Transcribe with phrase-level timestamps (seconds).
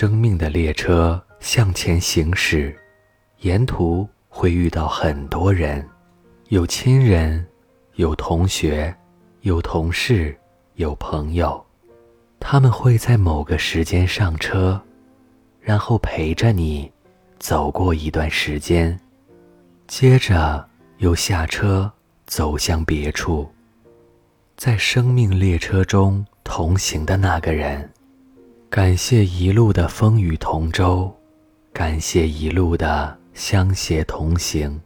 [0.00, 2.72] 生命的列车向前行驶，
[3.40, 5.84] 沿途会遇到很多人，
[6.50, 7.44] 有亲人，
[7.94, 8.94] 有同学，
[9.40, 10.38] 有同事，
[10.74, 11.60] 有朋友，
[12.38, 14.80] 他们会在某个时间上车，
[15.60, 16.88] 然后陪着你
[17.40, 18.96] 走过一段时间，
[19.88, 20.64] 接着
[20.98, 21.90] 又下车
[22.24, 23.50] 走向别处。
[24.56, 27.90] 在生命列车中同行的那个人。
[28.70, 31.10] 感谢一路的风雨同舟，
[31.72, 34.78] 感谢一路的相携同行。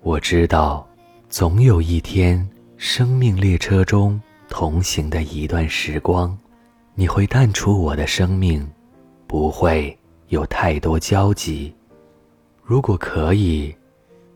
[0.00, 0.84] 我知道，
[1.28, 6.36] 总有一天，生命列车中同行的一段时光，
[6.96, 8.68] 你会淡出我的生命，
[9.28, 11.72] 不会有太多交集。
[12.64, 13.72] 如果可以，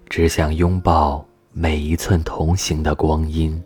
[0.08, 3.60] 只想拥抱每一寸同行的光阴，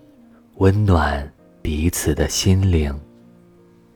[0.57, 2.99] 温暖彼此的心灵。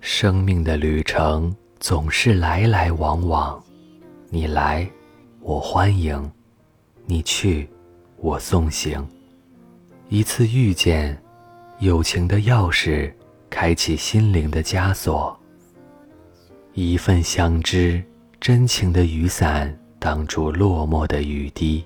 [0.06, 3.64] 生命的旅程总是来来往往，
[4.28, 4.86] 你来，
[5.40, 6.22] 我欢迎；
[7.06, 7.66] 你去，
[8.18, 9.02] 我送行。
[10.10, 11.18] 一次遇见，
[11.78, 13.10] 友情的钥匙，
[13.48, 15.34] 开启心灵的枷锁。
[16.74, 18.04] 一份相知，
[18.38, 21.82] 真情的雨伞挡住落寞的雨滴。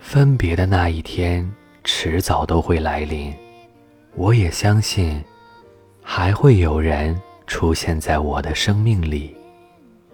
[0.00, 1.50] 分别的那一天，
[1.82, 3.32] 迟早都会来临。
[4.16, 5.24] 我也相信。
[6.02, 9.34] 还会有人出现在我的生命里，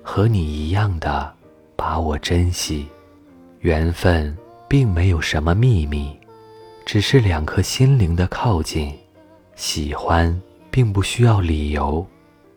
[0.03, 1.33] 和你一样的
[1.75, 2.87] 把我珍惜。
[3.61, 4.37] 缘分
[4.69, 6.17] 并没有什么秘密，
[6.87, 8.93] 只是两颗心灵的靠近。
[9.57, 12.07] 喜欢并不需要理由，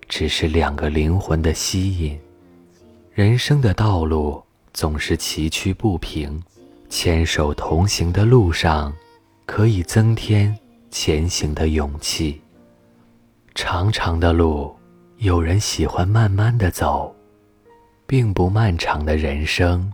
[0.08, 2.20] 只是两个灵魂的吸引。
[3.12, 4.42] 人生的道路
[4.74, 6.40] 总是崎岖不平，
[6.88, 8.94] 牵手同行的路上，
[9.48, 10.56] 可以增添
[10.92, 12.40] 前行的勇气。
[13.54, 14.74] 长长的路，
[15.18, 17.14] 有人喜欢慢慢的走，
[18.08, 19.92] 并不漫长的人生，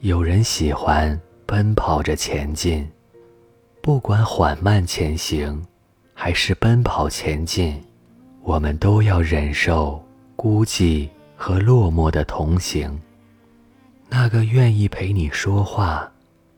[0.00, 2.88] 有人喜欢奔跑着前进。
[3.80, 5.60] 不管缓慢前行，
[6.14, 7.82] 还是奔跑前进，
[8.42, 10.02] 我们都要忍受
[10.36, 12.98] 孤寂和落寞的同行。
[14.08, 16.08] 那个愿意陪你说话，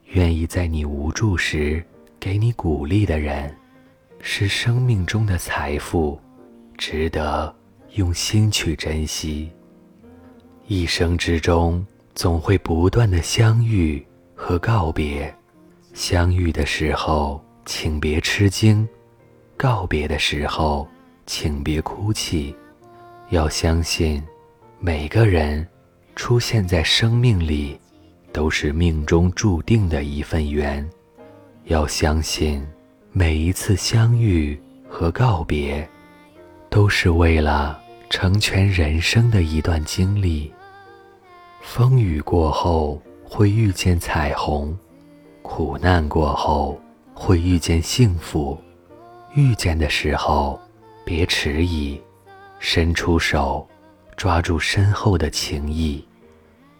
[0.09, 1.83] 愿意在你无助时
[2.21, 3.53] 给你鼓励的人，
[4.21, 6.21] 是生命中的财富。
[6.77, 7.55] 值得
[7.95, 9.51] 用心去珍惜。
[10.67, 14.05] 一生之中，总会不断的相遇
[14.35, 15.35] 和告别。
[15.93, 18.87] 相遇的时候，请别吃惊；
[19.57, 20.89] 告别的时候，
[21.27, 22.55] 请别哭泣。
[23.31, 24.23] 要相信，
[24.81, 25.67] 每个人
[26.17, 27.79] 出现在生命里，
[28.33, 30.89] 都是命中注定的一份缘。
[31.65, 32.67] 要相信，
[33.12, 35.89] 每一次相遇和告别。
[36.75, 37.81] 都是为了
[38.11, 40.53] 成全人生的一段经历。
[41.61, 44.77] 风雨过后会遇见彩虹，
[45.41, 46.77] 苦难过后
[47.15, 48.61] 会遇见幸福。
[49.35, 50.61] 遇见的时候，
[51.05, 52.01] 别迟疑，
[52.59, 53.65] 伸出手，
[54.17, 56.05] 抓住身后的情谊，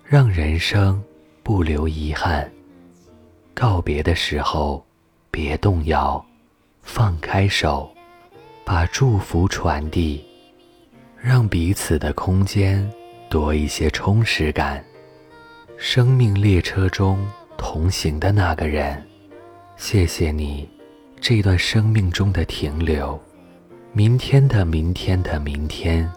[0.03, 1.01] 让人生
[1.45, 2.51] 不留遗憾。
[3.55, 4.85] 告别的时候，
[5.31, 6.21] 别动摇，
[6.83, 7.94] 放开手。
[8.65, 10.25] 把祝福传递，
[11.21, 12.91] 让彼此的空间
[13.29, 14.83] 多一些充实感。
[15.77, 17.19] 生命列车中
[17.59, 19.05] 同行的那个人，
[19.77, 20.67] 谢谢你
[21.21, 23.21] 这段生命中的停留。
[23.93, 26.11] 明天的明天的明天，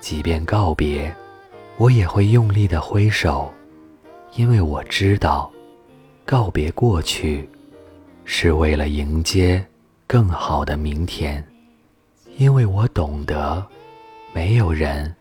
[0.00, 1.12] 即便告别，
[1.76, 3.52] 我也会用力的挥手，
[4.36, 5.50] 因为我知道，
[6.24, 7.48] 告别过去，
[8.24, 9.64] 是为了迎接
[10.06, 11.44] 更好的明天。
[12.36, 13.64] 因为我懂得，
[14.32, 15.14] 没有人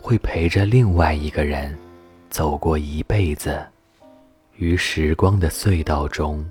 [0.00, 1.76] 会陪着另外一个人
[2.30, 3.60] 走过一辈子。
[4.56, 6.48] 于时光的隧道中，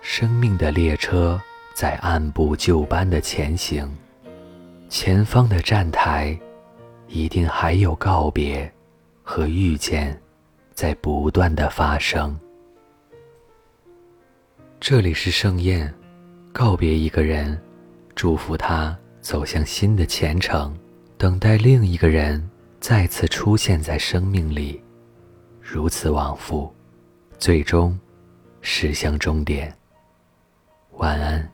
[0.00, 1.38] 生命的列车
[1.74, 3.86] 在按部就班的前行。
[4.88, 6.38] 前方的站台，
[7.08, 8.70] 一定还有告别
[9.22, 10.18] 和遇见，
[10.72, 12.34] 在不断的发生。
[14.80, 15.92] 这里是盛宴，
[16.52, 17.60] 告别一个人，
[18.14, 18.96] 祝福他。
[19.22, 20.76] 走向新的前程，
[21.16, 24.82] 等待另一个人再次出现在生命里，
[25.60, 26.74] 如此往复，
[27.38, 27.98] 最终
[28.60, 29.72] 驶向终点。
[30.98, 31.48] 晚安。